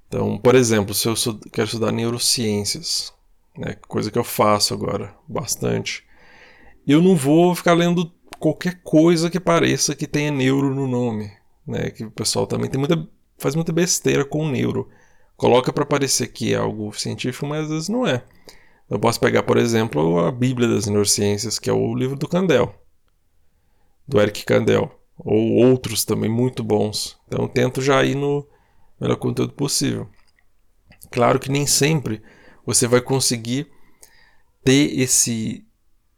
Então, 0.08 0.40
por 0.40 0.56
exemplo, 0.56 0.92
se 0.96 1.08
eu 1.08 1.14
quero 1.54 1.68
estudar 1.68 1.92
neurociências, 1.92 3.14
né, 3.56 3.76
coisa 3.88 4.10
que 4.10 4.18
eu 4.18 4.24
faço 4.24 4.74
agora 4.74 5.16
bastante, 5.28 6.04
eu 6.88 7.04
não 7.04 7.16
vou 7.16 7.54
ficar 7.54 7.74
lendo 7.74 8.12
qualquer 8.40 8.82
coisa 8.84 9.30
que 9.30 9.40
pareça 9.40 9.96
que 9.96 10.08
tenha 10.08 10.32
neuro 10.32 10.74
no 10.74 10.88
nome, 10.88 11.32
né? 11.68 11.92
Que 11.92 12.04
o 12.04 12.12
pessoal 12.12 12.48
também 12.48 12.70
tem 12.70 12.80
muita 12.80 13.08
faz 13.38 13.54
muita 13.54 13.74
besteira 13.74 14.26
com 14.26 14.48
neuro. 14.48 14.90
Coloca 15.38 15.72
para 15.72 15.86
parecer 15.86 16.28
que 16.28 16.54
é 16.54 16.58
algo 16.58 16.94
científico, 16.94 17.46
mas 17.46 17.66
às 17.66 17.70
vezes 17.70 17.90
não 17.90 18.08
é. 18.08 18.24
Eu 18.90 19.00
posso 19.00 19.20
pegar, 19.20 19.44
por 19.44 19.58
exemplo, 19.58 20.20
a 20.20 20.32
Bíblia 20.32 20.68
das 20.68 20.86
Neurociências, 20.86 21.58
que 21.58 21.70
é 21.70 21.74
o 21.74 21.96
livro 21.96 22.16
do 22.16 22.28
Candel, 22.28 22.76
do 24.08 24.22
Eric 24.22 24.46
Candel, 24.46 24.92
ou 25.18 25.54
outros 25.54 26.06
também 26.06 26.30
muito 26.30 26.64
bons. 26.64 27.18
Então 27.28 27.48
tento 27.48 27.82
já 27.82 28.04
ir 28.04 28.16
no 28.16 28.48
melhor 29.00 29.18
conteúdo 29.18 29.54
possível. 29.54 30.08
Claro 31.12 31.40
que 31.40 31.52
nem 31.52 31.66
sempre 31.66 32.22
você 32.66 32.88
vai 32.88 33.02
conseguir 33.02 33.68
ter 34.64 35.00
esse 35.00 35.66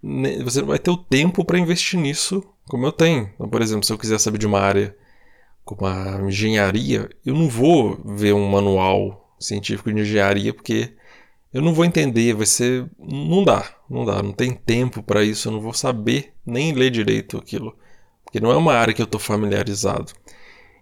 né, 0.02 0.42
você 0.44 0.62
não 0.62 0.70
vai 0.70 0.80
ter 0.80 0.92
o 0.92 0.98
tempo 0.98 1.44
para 1.44 1.60
investir 1.60 2.00
nisso 2.00 2.44
como 2.66 2.86
eu 2.86 2.92
tenho. 2.92 3.30
Então, 3.36 3.50
por 3.50 3.62
exemplo, 3.62 3.86
se 3.86 3.92
eu 3.92 3.98
quiser 3.98 4.20
saber 4.20 4.38
de 4.38 4.48
uma 4.48 4.60
área 4.60 4.96
como 5.64 5.86
a 5.86 6.22
engenharia, 6.26 7.10
eu 7.26 7.34
não 7.34 7.50
vou 7.50 8.02
ver 8.06 8.34
um 8.34 8.48
manual 8.48 9.36
científico 9.40 9.92
de 9.92 10.02
engenharia 10.02 10.54
porque 10.54 10.96
eu 11.58 11.64
não 11.64 11.74
vou 11.74 11.84
entender, 11.84 12.36
vai 12.36 12.46
ser 12.46 12.88
não 13.00 13.44
dá, 13.44 13.68
não 13.90 14.06
dá, 14.06 14.22
não 14.22 14.32
tem 14.32 14.52
tempo 14.54 15.02
para 15.02 15.24
isso, 15.24 15.48
eu 15.48 15.54
não 15.54 15.60
vou 15.60 15.74
saber 15.74 16.32
nem 16.46 16.72
ler 16.72 16.92
direito 16.92 17.36
aquilo, 17.36 17.76
porque 18.24 18.40
não 18.40 18.52
é 18.52 18.56
uma 18.56 18.76
área 18.76 18.94
que 18.94 19.02
eu 19.02 19.06
estou 19.06 19.20
familiarizado. 19.20 20.14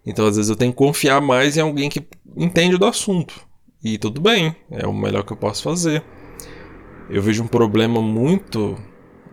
Então, 0.05 0.27
às 0.27 0.36
vezes 0.36 0.50
eu 0.50 0.55
tenho 0.58 0.74
que 0.74 0.77
confiar 0.77 1.22
mais 1.22 1.55
em 1.55 1.62
alguém 1.62 1.89
que 1.89 2.05
entende 2.36 2.77
do 2.77 2.86
assunto. 2.86 3.39
E 3.82 3.98
tudo 3.98 4.20
bem, 4.20 4.53
é 4.70 4.86
o 4.86 4.91
melhor 4.91 5.24
que 5.24 5.32
eu 5.32 5.38
posso 5.38 5.63
fazer. 5.63 6.03
Eu 7.10 7.22
vejo 7.22 7.41
um 7.41 7.48
problema 7.48 8.01
muito 8.01 8.75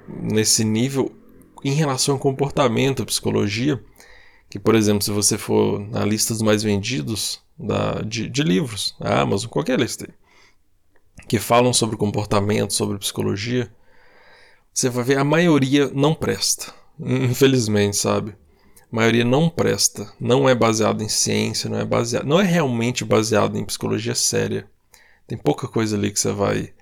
nesse 0.09 0.63
nível 0.63 1.11
em 1.65 1.73
relação 1.73 2.15
ao 2.15 2.21
comportamento, 2.21 3.05
psicologia, 3.05 3.83
que, 4.49 4.61
por 4.61 4.77
exemplo, 4.77 5.03
se 5.03 5.11
você 5.11 5.37
for 5.37 5.81
na 5.81 6.05
lista 6.05 6.35
dos 6.35 6.43
mais 6.43 6.63
vendidos 6.63 7.43
da, 7.59 8.01
de, 8.03 8.29
de 8.29 8.45
livros, 8.45 8.95
a 9.01 9.23
Amazon, 9.23 9.51
qualquer 9.51 9.81
lista 9.81 10.07
aí, 10.09 10.22
que 11.33 11.39
falam 11.39 11.73
sobre 11.73 11.97
comportamento, 11.97 12.75
sobre 12.75 12.99
psicologia, 12.99 13.75
você 14.71 14.91
vai 14.91 15.03
ver 15.03 15.17
a 15.17 15.25
maioria 15.25 15.91
não 15.95 16.15
presta. 16.15 16.75
Infelizmente, 17.01 17.97
sabe? 17.97 18.37
A 18.93 18.95
maioria 18.97 19.25
não 19.25 19.49
presta, 19.49 20.13
não 20.21 20.47
é 20.47 20.55
baseado 20.55 21.03
em 21.03 21.09
ciência, 21.09 21.71
não 21.71 21.79
é 21.79 21.87
baseado, 21.87 22.27
não 22.27 22.39
é 22.39 22.43
realmente 22.43 23.03
baseado 23.03 23.57
em 23.57 23.65
psicologia 23.65 24.15
séria. 24.15 24.69
Tem 25.27 25.39
pouca 25.39 25.67
coisa 25.67 25.97
ali 25.97 26.11
que 26.11 26.21
você 26.21 26.33
vai 26.33 26.75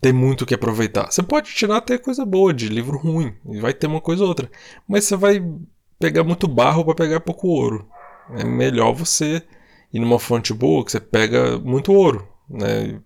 tem 0.00 0.14
muito 0.14 0.46
que 0.46 0.54
aproveitar. 0.54 1.12
Você 1.12 1.22
pode 1.22 1.54
tirar 1.54 1.76
até 1.76 1.98
coisa 1.98 2.24
boa 2.24 2.54
de 2.54 2.70
livro 2.70 2.96
ruim, 2.96 3.34
e 3.50 3.60
vai 3.60 3.74
ter 3.74 3.88
uma 3.88 4.00
coisa 4.00 4.22
ou 4.22 4.28
outra. 4.30 4.50
Mas 4.88 5.04
você 5.04 5.16
vai 5.16 5.46
pegar 5.98 6.24
muito 6.24 6.48
barro 6.48 6.82
para 6.82 6.94
pegar 6.94 7.20
pouco 7.20 7.46
ouro. 7.46 7.86
É 8.38 8.42
melhor 8.42 8.94
você 8.94 9.42
ir 9.92 10.00
numa 10.00 10.18
fonte 10.18 10.54
boa 10.54 10.82
que 10.82 10.92
você 10.92 10.98
pega 10.98 11.58
muito 11.58 11.92
ouro, 11.92 12.31
né? 12.48 13.00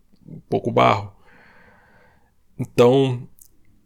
Pouco 0.49 0.71
barro. 0.71 1.13
Então, 2.59 3.29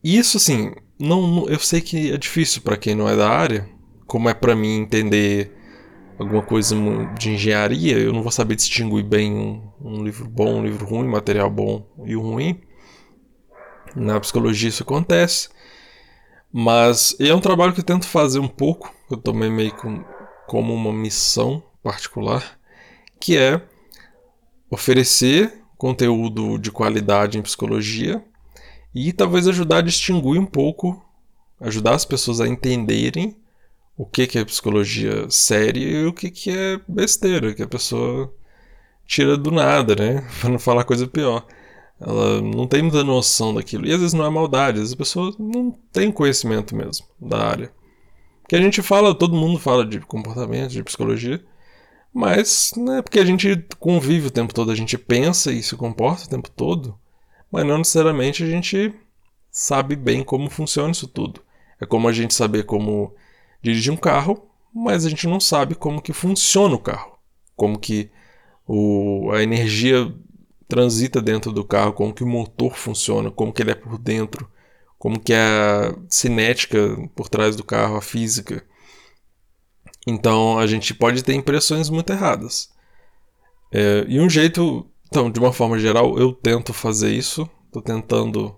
isso 0.02 0.36
assim, 0.36 0.72
não, 0.98 1.48
eu 1.48 1.58
sei 1.58 1.80
que 1.80 2.12
é 2.12 2.16
difícil 2.16 2.62
para 2.62 2.76
quem 2.76 2.94
não 2.94 3.08
é 3.08 3.16
da 3.16 3.28
área, 3.28 3.68
como 4.06 4.28
é 4.28 4.34
para 4.34 4.54
mim 4.54 4.78
entender 4.78 5.56
alguma 6.18 6.42
coisa 6.42 6.76
de 7.18 7.30
engenharia, 7.30 7.98
eu 7.98 8.12
não 8.12 8.22
vou 8.22 8.30
saber 8.30 8.54
distinguir 8.54 9.02
bem 9.02 9.32
um, 9.32 9.72
um 9.80 10.04
livro 10.04 10.28
bom, 10.28 10.58
um 10.60 10.64
livro 10.64 10.84
ruim, 10.84 11.08
material 11.08 11.48
bom 11.48 11.86
e 12.04 12.14
o 12.14 12.20
ruim. 12.20 12.60
Na 13.96 14.20
psicologia 14.20 14.68
isso 14.68 14.82
acontece. 14.82 15.48
Mas 16.52 17.16
é 17.18 17.34
um 17.34 17.40
trabalho 17.40 17.72
que 17.72 17.80
eu 17.80 17.84
tento 17.84 18.06
fazer 18.06 18.38
um 18.38 18.48
pouco, 18.48 18.92
eu 19.10 19.16
tomei 19.16 19.48
meio 19.48 19.72
com, 19.72 20.04
como 20.46 20.74
uma 20.74 20.92
missão 20.92 21.62
particular, 21.82 22.58
que 23.18 23.36
é 23.36 23.62
oferecer 24.70 25.52
conteúdo 25.76 26.58
de 26.58 26.70
qualidade 26.70 27.38
em 27.38 27.42
psicologia 27.42 28.22
e 28.94 29.12
talvez 29.12 29.48
ajudar 29.48 29.78
a 29.78 29.82
distinguir 29.82 30.38
um 30.38 30.46
pouco, 30.46 31.02
ajudar 31.60 31.94
as 31.94 32.04
pessoas 32.04 32.40
a 32.40 32.46
entenderem 32.46 33.36
o 33.96 34.06
que, 34.06 34.26
que 34.26 34.38
é 34.38 34.44
psicologia 34.44 35.28
séria 35.28 35.86
e 35.86 36.06
o 36.06 36.12
que, 36.12 36.30
que 36.30 36.50
é 36.50 36.80
besteira, 36.88 37.52
que 37.52 37.62
a 37.62 37.68
pessoa 37.68 38.32
tira 39.06 39.36
do 39.36 39.50
nada, 39.50 39.94
né? 39.94 40.26
Para 40.40 40.50
não 40.50 40.58
falar 40.58 40.84
coisa 40.84 41.06
pior. 41.06 41.44
Ela 42.00 42.40
não 42.40 42.66
tem 42.66 42.80
muita 42.80 43.04
noção 43.04 43.52
daquilo. 43.52 43.86
E 43.86 43.92
às 43.92 43.98
vezes 43.98 44.14
não 44.14 44.24
é 44.24 44.30
maldade, 44.30 44.78
às 44.78 44.84
vezes 44.84 44.94
a 44.94 44.96
pessoa 44.96 45.34
não 45.38 45.70
tem 45.92 46.10
conhecimento 46.10 46.74
mesmo 46.74 47.06
da 47.20 47.38
área. 47.44 47.72
Que 48.48 48.56
a 48.56 48.60
gente 48.60 48.80
fala, 48.80 49.14
todo 49.14 49.36
mundo 49.36 49.58
fala 49.58 49.84
de 49.84 50.00
comportamento, 50.00 50.70
de 50.70 50.82
psicologia, 50.82 51.44
mas 52.12 52.72
não 52.76 52.96
é 52.96 53.02
porque 53.02 53.18
a 53.18 53.24
gente 53.24 53.64
convive 53.78 54.28
o 54.28 54.30
tempo 54.30 54.54
todo, 54.54 54.70
a 54.70 54.74
gente 54.74 54.98
pensa 54.98 55.52
e 55.52 55.62
se 55.62 55.76
comporta 55.76 56.24
o 56.24 56.28
tempo 56.28 56.50
todo, 56.50 56.98
mas 57.50 57.64
não 57.64 57.78
necessariamente 57.78 58.42
a 58.42 58.46
gente 58.46 58.94
sabe 59.50 59.96
bem 59.96 60.22
como 60.22 60.50
funciona 60.50 60.90
isso 60.90 61.08
tudo. 61.08 61.42
É 61.80 61.86
como 61.86 62.08
a 62.08 62.12
gente 62.12 62.34
saber 62.34 62.64
como 62.64 63.14
dirigir 63.62 63.92
um 63.92 63.96
carro, 63.96 64.48
mas 64.72 65.04
a 65.04 65.08
gente 65.08 65.26
não 65.26 65.40
sabe 65.40 65.74
como 65.74 66.02
que 66.02 66.12
funciona 66.12 66.74
o 66.74 66.78
carro, 66.78 67.18
como 67.56 67.78
que 67.78 68.10
o, 68.66 69.30
a 69.32 69.42
energia 69.42 70.12
transita 70.68 71.20
dentro 71.20 71.52
do 71.52 71.64
carro, 71.64 71.92
como 71.92 72.14
que 72.14 72.22
o 72.22 72.26
motor 72.26 72.76
funciona, 72.76 73.30
como 73.30 73.52
que 73.52 73.62
ele 73.62 73.72
é 73.72 73.74
por 73.74 73.98
dentro, 73.98 74.48
como 74.98 75.18
que 75.18 75.32
é 75.32 75.38
a 75.38 75.94
cinética 76.08 76.78
por 77.14 77.28
trás 77.28 77.56
do 77.56 77.64
carro, 77.64 77.96
a 77.96 78.02
física. 78.02 78.64
Então 80.06 80.58
a 80.58 80.66
gente 80.66 80.94
pode 80.94 81.22
ter 81.22 81.34
impressões 81.34 81.90
muito 81.90 82.12
erradas. 82.12 82.70
É, 83.72 84.04
e 84.08 84.20
um 84.20 84.28
jeito, 84.28 84.86
então, 85.08 85.30
de 85.30 85.38
uma 85.38 85.52
forma 85.52 85.78
geral, 85.78 86.18
eu 86.18 86.32
tento 86.32 86.72
fazer 86.72 87.12
isso, 87.12 87.48
estou 87.66 87.82
tentando 87.82 88.56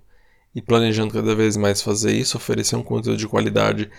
e 0.55 0.61
planejando 0.61 1.15
cada 1.15 1.35
vez 1.35 1.57
mais 1.57 1.81
fazer 1.81 2.13
isso, 2.13 2.37
oferecer 2.37 2.77
um 2.77 2.83
conteúdo 2.83 3.19
de 3.19 3.29
qualidade 3.29 3.91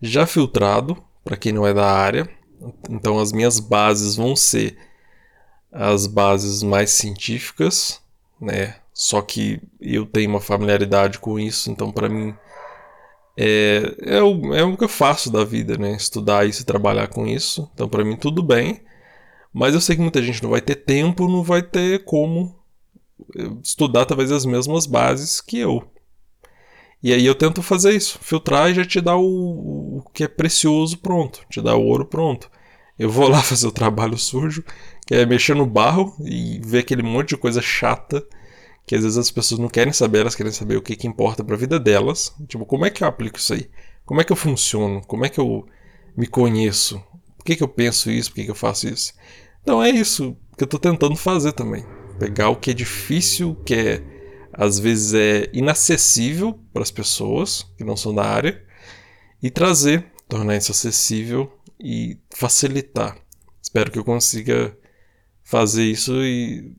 já 0.00 0.26
filtrado 0.26 0.96
para 1.24 1.36
quem 1.36 1.52
não 1.52 1.66
é 1.66 1.74
da 1.74 1.90
área. 1.90 2.28
Então 2.88 3.18
as 3.18 3.32
minhas 3.32 3.60
bases 3.60 4.16
vão 4.16 4.34
ser 4.34 4.76
as 5.70 6.06
bases 6.06 6.62
mais 6.62 6.90
científicas, 6.90 8.00
né? 8.40 8.76
Só 8.92 9.20
que 9.22 9.60
eu 9.80 10.06
tenho 10.06 10.30
uma 10.30 10.40
familiaridade 10.40 11.18
com 11.18 11.38
isso, 11.38 11.70
então 11.70 11.92
para 11.92 12.08
mim 12.08 12.34
é, 13.40 13.94
é, 14.16 14.22
o, 14.22 14.52
é 14.52 14.64
o 14.64 14.76
que 14.76 14.82
eu 14.82 14.88
faço 14.88 15.30
da 15.30 15.44
vida, 15.44 15.78
né? 15.78 15.92
Estudar 15.92 16.44
isso 16.44 16.66
trabalhar 16.66 17.06
com 17.06 17.24
isso. 17.24 17.70
Então 17.72 17.88
para 17.88 18.04
mim 18.04 18.16
tudo 18.16 18.42
bem. 18.42 18.80
Mas 19.54 19.74
eu 19.74 19.80
sei 19.80 19.94
que 19.94 20.02
muita 20.02 20.20
gente 20.20 20.42
não 20.42 20.50
vai 20.50 20.60
ter 20.60 20.74
tempo, 20.74 21.28
não 21.28 21.44
vai 21.44 21.62
ter 21.62 22.04
como 22.04 22.52
eh, 23.36 23.50
estudar 23.62 24.06
talvez 24.06 24.32
as 24.32 24.44
mesmas 24.44 24.86
bases 24.86 25.40
que 25.40 25.56
eu. 25.58 25.88
E 27.00 27.12
aí 27.12 27.24
eu 27.24 27.34
tento 27.34 27.62
fazer 27.62 27.94
isso, 27.94 28.18
filtrar 28.20 28.70
e 28.70 28.74
já 28.74 28.84
te 28.84 29.00
dar 29.00 29.16
o, 29.16 29.98
o 29.98 30.04
que 30.12 30.24
é 30.24 30.28
precioso 30.28 30.98
pronto, 30.98 31.46
te 31.48 31.62
dar 31.62 31.76
o 31.76 31.84
ouro 31.84 32.04
pronto. 32.04 32.50
Eu 32.98 33.08
vou 33.08 33.28
lá 33.28 33.40
fazer 33.42 33.68
o 33.68 33.72
trabalho 33.72 34.18
sujo, 34.18 34.64
que 35.06 35.14
é 35.14 35.24
mexer 35.24 35.54
no 35.54 35.64
barro 35.64 36.16
e 36.24 36.60
ver 36.64 36.80
aquele 36.80 37.04
monte 37.04 37.30
de 37.30 37.36
coisa 37.36 37.62
chata 37.62 38.26
que 38.88 38.96
às 38.96 39.02
vezes 39.02 39.18
as 39.18 39.30
pessoas 39.30 39.60
não 39.60 39.68
querem 39.68 39.92
saber, 39.92 40.20
elas 40.20 40.34
querem 40.34 40.50
saber 40.50 40.78
o 40.78 40.82
que, 40.82 40.96
que 40.96 41.06
importa 41.06 41.44
para 41.44 41.54
a 41.54 41.58
vida 41.58 41.78
delas. 41.78 42.34
Tipo, 42.48 42.64
como 42.64 42.86
é 42.86 42.90
que 42.90 43.04
eu 43.04 43.08
aplico 43.08 43.38
isso 43.38 43.52
aí? 43.52 43.68
Como 44.06 44.18
é 44.18 44.24
que 44.24 44.32
eu 44.32 44.36
funciono? 44.36 45.02
Como 45.02 45.26
é 45.26 45.28
que 45.28 45.38
eu 45.38 45.66
me 46.16 46.26
conheço? 46.26 46.98
Por 47.36 47.44
que, 47.44 47.54
que 47.54 47.62
eu 47.62 47.68
penso 47.68 48.10
isso? 48.10 48.30
Por 48.30 48.36
que, 48.36 48.44
que 48.46 48.50
eu 48.50 48.54
faço 48.54 48.88
isso? 48.88 49.12
Então 49.62 49.82
é 49.82 49.90
isso 49.90 50.34
que 50.56 50.64
eu 50.64 50.64
estou 50.64 50.80
tentando 50.80 51.14
fazer 51.16 51.52
também. 51.52 51.84
Pegar 52.18 52.48
o 52.48 52.56
que 52.56 52.70
é 52.70 52.74
difícil, 52.74 53.54
que 53.56 53.74
é 53.74 54.02
às 54.54 54.78
vezes 54.78 55.12
é 55.12 55.50
inacessível 55.52 56.58
para 56.72 56.82
as 56.82 56.90
pessoas 56.90 57.70
que 57.76 57.84
não 57.84 57.96
são 57.96 58.14
da 58.14 58.24
área 58.24 58.64
e 59.42 59.50
trazer, 59.50 60.06
tornar 60.26 60.56
isso 60.56 60.72
acessível 60.72 61.52
e 61.78 62.18
facilitar. 62.34 63.18
Espero 63.62 63.90
que 63.90 63.98
eu 63.98 64.04
consiga 64.04 64.74
fazer 65.44 65.84
isso 65.84 66.14
e 66.24 66.74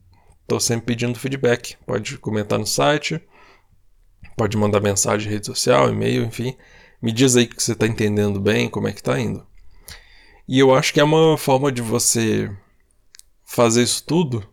estou 0.50 0.60
sempre 0.60 0.88
pedindo 0.88 1.20
feedback. 1.20 1.78
Pode 1.86 2.18
comentar 2.18 2.58
no 2.58 2.66
site, 2.66 3.22
pode 4.36 4.58
mandar 4.58 4.82
mensagem 4.82 5.28
em 5.30 5.34
rede 5.34 5.46
social, 5.46 5.90
e-mail, 5.90 6.24
enfim. 6.24 6.58
Me 7.02 7.12
diz 7.12 7.36
aí 7.36 7.46
que 7.46 7.62
você 7.62 7.74
está 7.74 7.86
entendendo 7.86 8.40
bem, 8.40 8.68
como 8.68 8.88
é 8.88 8.92
que 8.92 9.00
está 9.00 9.20
indo. 9.20 9.46
E 10.48 10.58
eu 10.58 10.74
acho 10.74 10.92
que 10.92 11.00
é 11.00 11.04
uma 11.04 11.38
forma 11.38 11.72
de 11.72 11.82
você 11.82 12.52
fazer 13.46 13.84
isso 13.84 14.04
tudo, 14.04 14.46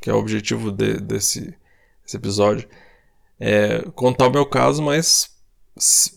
que 0.00 0.08
é 0.08 0.14
o 0.14 0.18
objetivo 0.18 0.72
de, 0.72 0.94
desse, 0.94 1.54
desse 2.02 2.16
episódio, 2.16 2.68
é 3.38 3.82
contar 3.94 4.28
o 4.28 4.32
meu 4.32 4.46
caso, 4.46 4.82
mas 4.82 5.30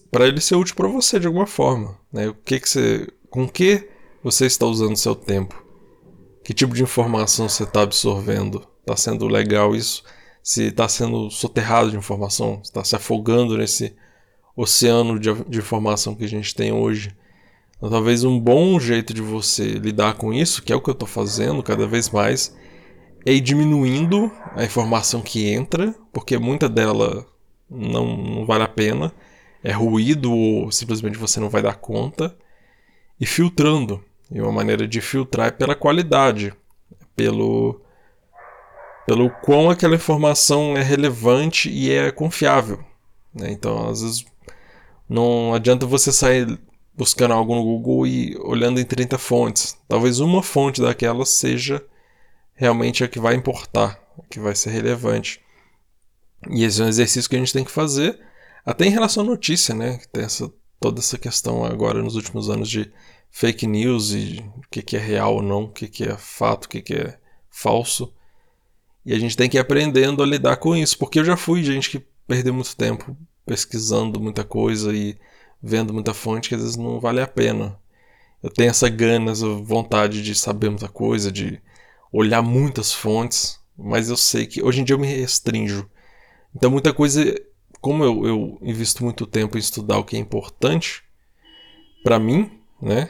para 0.10 0.28
ele 0.28 0.40
ser 0.40 0.56
útil 0.56 0.76
para 0.76 0.88
você 0.88 1.20
de 1.20 1.28
alguma 1.28 1.46
forma, 1.46 2.00
né? 2.12 2.30
O 2.30 2.34
que 2.34 2.60
que 2.60 2.70
você, 2.70 3.08
com 3.30 3.48
que 3.48 3.90
você 4.24 4.46
está 4.46 4.66
usando 4.66 4.96
seu 4.96 5.16
tempo? 5.16 5.64
Que 6.44 6.54
tipo 6.54 6.74
de 6.74 6.84
informação 6.84 7.50
você 7.50 7.64
está 7.64 7.82
absorvendo? 7.82 8.66
Está 8.86 8.96
sendo 8.96 9.28
legal 9.28 9.76
isso? 9.76 10.04
Se 10.44 10.66
está 10.66 10.88
sendo 10.88 11.32
soterrado 11.32 11.90
de 11.90 11.98
informação? 11.98 12.62
Está 12.64 12.84
se 12.84 12.96
afogando 12.96 13.58
nesse 13.58 13.96
oceano 14.56 15.20
de, 15.20 15.34
de 15.46 15.58
informação 15.58 16.14
que 16.14 16.24
a 16.24 16.30
gente 16.30 16.54
tem 16.54 16.72
hoje? 16.72 17.10
Então, 17.76 17.90
talvez 17.90 18.24
um 18.24 18.40
bom 18.40 18.80
jeito 18.80 19.12
de 19.12 19.24
você 19.24 19.66
lidar 19.66 20.14
com 20.14 20.32
isso, 20.32 20.62
que 20.62 20.72
é 20.72 20.76
o 20.76 20.82
que 20.82 20.90
eu 20.90 20.94
estou 20.94 21.08
fazendo 21.08 21.64
cada 21.64 21.88
vez 21.88 22.12
mais, 22.12 22.56
é 23.26 23.34
ir 23.34 23.42
diminuindo 23.42 24.32
a 24.56 24.64
informação 24.64 25.20
que 25.20 25.50
entra, 25.50 25.96
porque 26.14 26.38
muita 26.38 26.70
dela 26.70 27.26
não, 27.68 28.16
não 28.16 28.46
vale 28.46 28.64
a 28.64 28.68
pena, 28.68 29.12
é 29.64 29.72
ruído 29.72 30.32
ou 30.32 30.72
simplesmente 30.72 31.18
você 31.18 31.40
não 31.40 31.50
vai 31.50 31.64
dar 31.64 31.76
conta, 31.76 32.38
e 33.20 33.26
filtrando. 33.26 34.00
E 34.32 34.40
uma 34.40 34.52
maneira 34.52 34.88
de 34.88 35.02
filtrar 35.02 35.48
é 35.48 35.52
pela 35.52 35.76
qualidade, 35.76 36.54
pelo, 37.16 37.82
pelo 39.06 39.30
quão 39.30 39.70
aquela 39.70 39.96
informação 39.96 40.76
é 40.76 40.82
relevante 40.82 41.70
e 41.70 41.92
é 41.92 42.12
confiável. 42.12 42.84
Né? 43.34 43.52
Então, 43.52 43.88
às 43.90 44.02
vezes, 44.02 44.26
não 45.08 45.54
adianta 45.54 45.86
você 45.86 46.12
sair 46.12 46.60
buscando 46.98 47.34
algo 47.34 47.56
no 47.56 47.64
Google 47.64 48.08
e 48.08 48.38
olhando 48.38 48.80
em 48.80 48.86
30 48.86 49.18
fontes. 49.18 49.78
Talvez 49.88 50.20
uma 50.20 50.42
fonte 50.42 50.82
daquelas 50.82 51.30
seja 51.30 51.86
realmente 52.54 53.04
a 53.04 53.08
que 53.08 53.20
vai 53.20 53.36
importar, 53.36 54.00
a 54.18 54.26
que 54.30 54.40
vai 54.40 54.56
ser 54.56 54.70
relevante. 54.70 55.42
E 56.50 56.64
esse 56.64 56.82
é 56.82 56.86
um 56.86 56.88
exercício 56.88 57.30
que 57.30 57.36
a 57.36 57.40
gente 57.40 57.54
tem 57.54 57.66
que 57.66 57.72
fazer, 57.72 58.20
até 58.66 58.86
em 58.86 58.92
relação 58.92 59.24
à 59.24 59.26
notícia, 59.26 59.76
né? 59.76 60.00
Tem 60.12 60.24
essa, 60.24 60.52
toda 60.80 61.00
essa 61.00 61.18
questão 61.18 61.66
agora 61.66 62.02
nos 62.02 62.16
últimos 62.16 62.50
anos 62.50 62.70
de 62.70 62.92
fake 63.30 63.68
news 63.68 64.12
e 64.12 64.44
o 64.58 64.62
que, 64.72 64.82
que 64.82 64.96
é 64.96 65.00
real 65.00 65.36
ou 65.36 65.42
não, 65.42 65.64
o 65.64 65.72
que, 65.72 65.88
que 65.88 66.06
é 66.06 66.18
fato, 66.18 66.66
o 66.66 66.70
que, 66.70 66.82
que 66.82 66.94
é 66.94 67.20
falso. 67.50 68.14
E 69.06 69.14
a 69.14 69.20
gente 69.20 69.38
tem 69.38 69.48
que 69.48 69.58
ir 69.58 69.60
aprendendo 69.60 70.24
a 70.24 70.26
lidar 70.26 70.58
com 70.58 70.76
isso, 70.76 70.98
porque 70.98 71.20
eu 71.20 71.26
já 71.26 71.38
fui 71.38 71.64
gente 71.64 71.90
que 71.90 72.04
perdeu 72.28 72.54
muito 72.54 72.76
tempo 72.76 73.16
pesquisando 73.46 74.20
muita 74.20 74.44
coisa 74.44 74.92
e 74.94 75.16
vendo 75.62 75.94
muita 75.94 76.14
fonte 76.14 76.50
que 76.50 76.56
às 76.56 76.62
vezes 76.62 76.76
não 76.76 77.00
vale 77.00 77.22
a 77.22 77.28
pena. 77.28 77.80
Eu 78.42 78.50
tenho 78.50 78.70
essa 78.70 78.90
gana, 78.90 79.32
essa 79.32 79.48
vontade 79.48 80.22
de 80.22 80.34
saber 80.34 80.70
muita 80.70 80.88
coisa, 80.88 81.32
de 81.32 81.62
olhar 82.12 82.42
muitas 82.42 82.92
fontes, 82.94 83.60
mas 83.78 84.10
eu 84.10 84.18
sei 84.18 84.48
que 84.48 84.64
hoje 84.64 84.82
em 84.82 84.84
dia 84.84 84.96
eu 84.96 85.00
me 85.00 85.08
restringo. 85.08 85.90
Então 86.56 86.72
muita 86.72 86.94
coisa, 86.94 87.24
como 87.82 88.04
eu, 88.04 88.26
eu 88.26 88.60
invisto 88.62 89.04
muito 89.04 89.26
tempo 89.28 89.58
em 89.58 89.60
estudar 89.60 89.98
o 89.98 90.04
que 90.04 90.16
é 90.16 90.20
importante 90.20 91.04
para 92.04 92.20
mim, 92.20 92.52
né, 92.82 93.10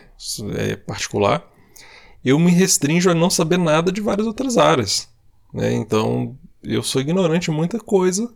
é 0.58 0.76
particular, 0.76 1.46
eu 2.24 2.40
me 2.40 2.52
restringo 2.52 3.10
a 3.10 3.14
não 3.14 3.30
saber 3.30 3.58
nada 3.58 3.92
de 3.92 4.02
várias 4.02 4.26
outras 4.26 4.58
áreas. 4.58 5.10
Né? 5.56 5.74
Então 5.74 6.38
eu 6.62 6.84
sou 6.84 7.02
ignorante 7.02 7.50
em 7.50 7.54
muita 7.54 7.80
coisa 7.80 8.30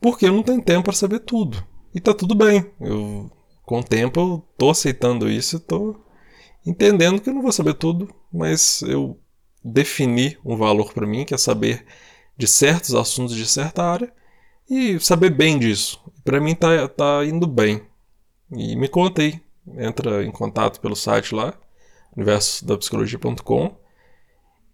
porque 0.00 0.26
eu 0.26 0.32
não 0.32 0.42
tenho 0.42 0.62
tempo 0.62 0.84
para 0.84 0.94
saber 0.94 1.20
tudo. 1.20 1.62
E 1.94 2.00
tá 2.00 2.14
tudo 2.14 2.34
bem. 2.34 2.64
Eu 2.80 3.30
com 3.64 3.80
o 3.80 3.84
tempo 3.84 4.20
eu 4.20 4.44
tô 4.58 4.70
aceitando 4.70 5.30
isso, 5.30 5.60
tô 5.60 5.96
entendendo 6.66 7.20
que 7.20 7.30
eu 7.30 7.34
não 7.34 7.42
vou 7.42 7.52
saber 7.52 7.74
tudo, 7.74 8.14
mas 8.32 8.82
eu 8.82 9.18
defini 9.62 10.38
um 10.44 10.56
valor 10.56 10.92
para 10.92 11.06
mim, 11.06 11.24
que 11.24 11.34
é 11.34 11.38
saber 11.38 11.84
de 12.36 12.46
certos 12.46 12.94
assuntos 12.94 13.34
de 13.34 13.46
certa 13.46 13.82
área 13.82 14.12
e 14.68 14.98
saber 15.00 15.30
bem 15.30 15.58
disso. 15.58 16.02
Para 16.22 16.40
mim 16.40 16.54
tá, 16.54 16.88
tá 16.88 17.24
indo 17.24 17.46
bem. 17.46 17.82
E 18.50 18.76
me 18.76 18.88
conta 18.88 19.22
aí, 19.22 19.40
entra 19.78 20.24
em 20.24 20.30
contato 20.30 20.80
pelo 20.80 20.96
site 20.96 21.34
lá, 21.34 21.54
universodapsicologia.com 22.16 23.83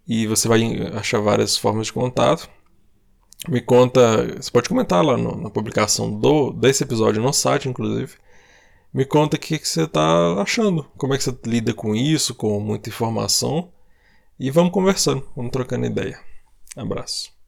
e 0.07 0.27
você 0.27 0.47
vai 0.47 0.61
achar 0.93 1.19
várias 1.19 1.57
formas 1.57 1.87
de 1.87 1.93
contato. 1.93 2.49
Me 3.47 3.61
conta, 3.61 4.35
você 4.39 4.51
pode 4.51 4.69
comentar 4.69 5.03
lá 5.03 5.17
no, 5.17 5.35
na 5.35 5.49
publicação 5.49 6.19
do 6.19 6.51
desse 6.51 6.83
episódio 6.83 7.21
no 7.21 7.33
site, 7.33 7.67
inclusive 7.67 8.15
me 8.93 9.05
conta 9.05 9.37
o 9.37 9.39
que, 9.39 9.57
que 9.57 9.67
você 9.67 9.83
está 9.83 10.33
achando. 10.41 10.83
Como 10.97 11.13
é 11.13 11.17
que 11.17 11.23
você 11.23 11.37
lida 11.45 11.73
com 11.73 11.95
isso, 11.95 12.35
com 12.35 12.59
muita 12.59 12.89
informação. 12.89 13.71
E 14.39 14.51
vamos 14.51 14.73
conversando, 14.73 15.27
vamos 15.35 15.51
trocando 15.51 15.85
ideia. 15.85 16.19
Abraço. 16.75 17.40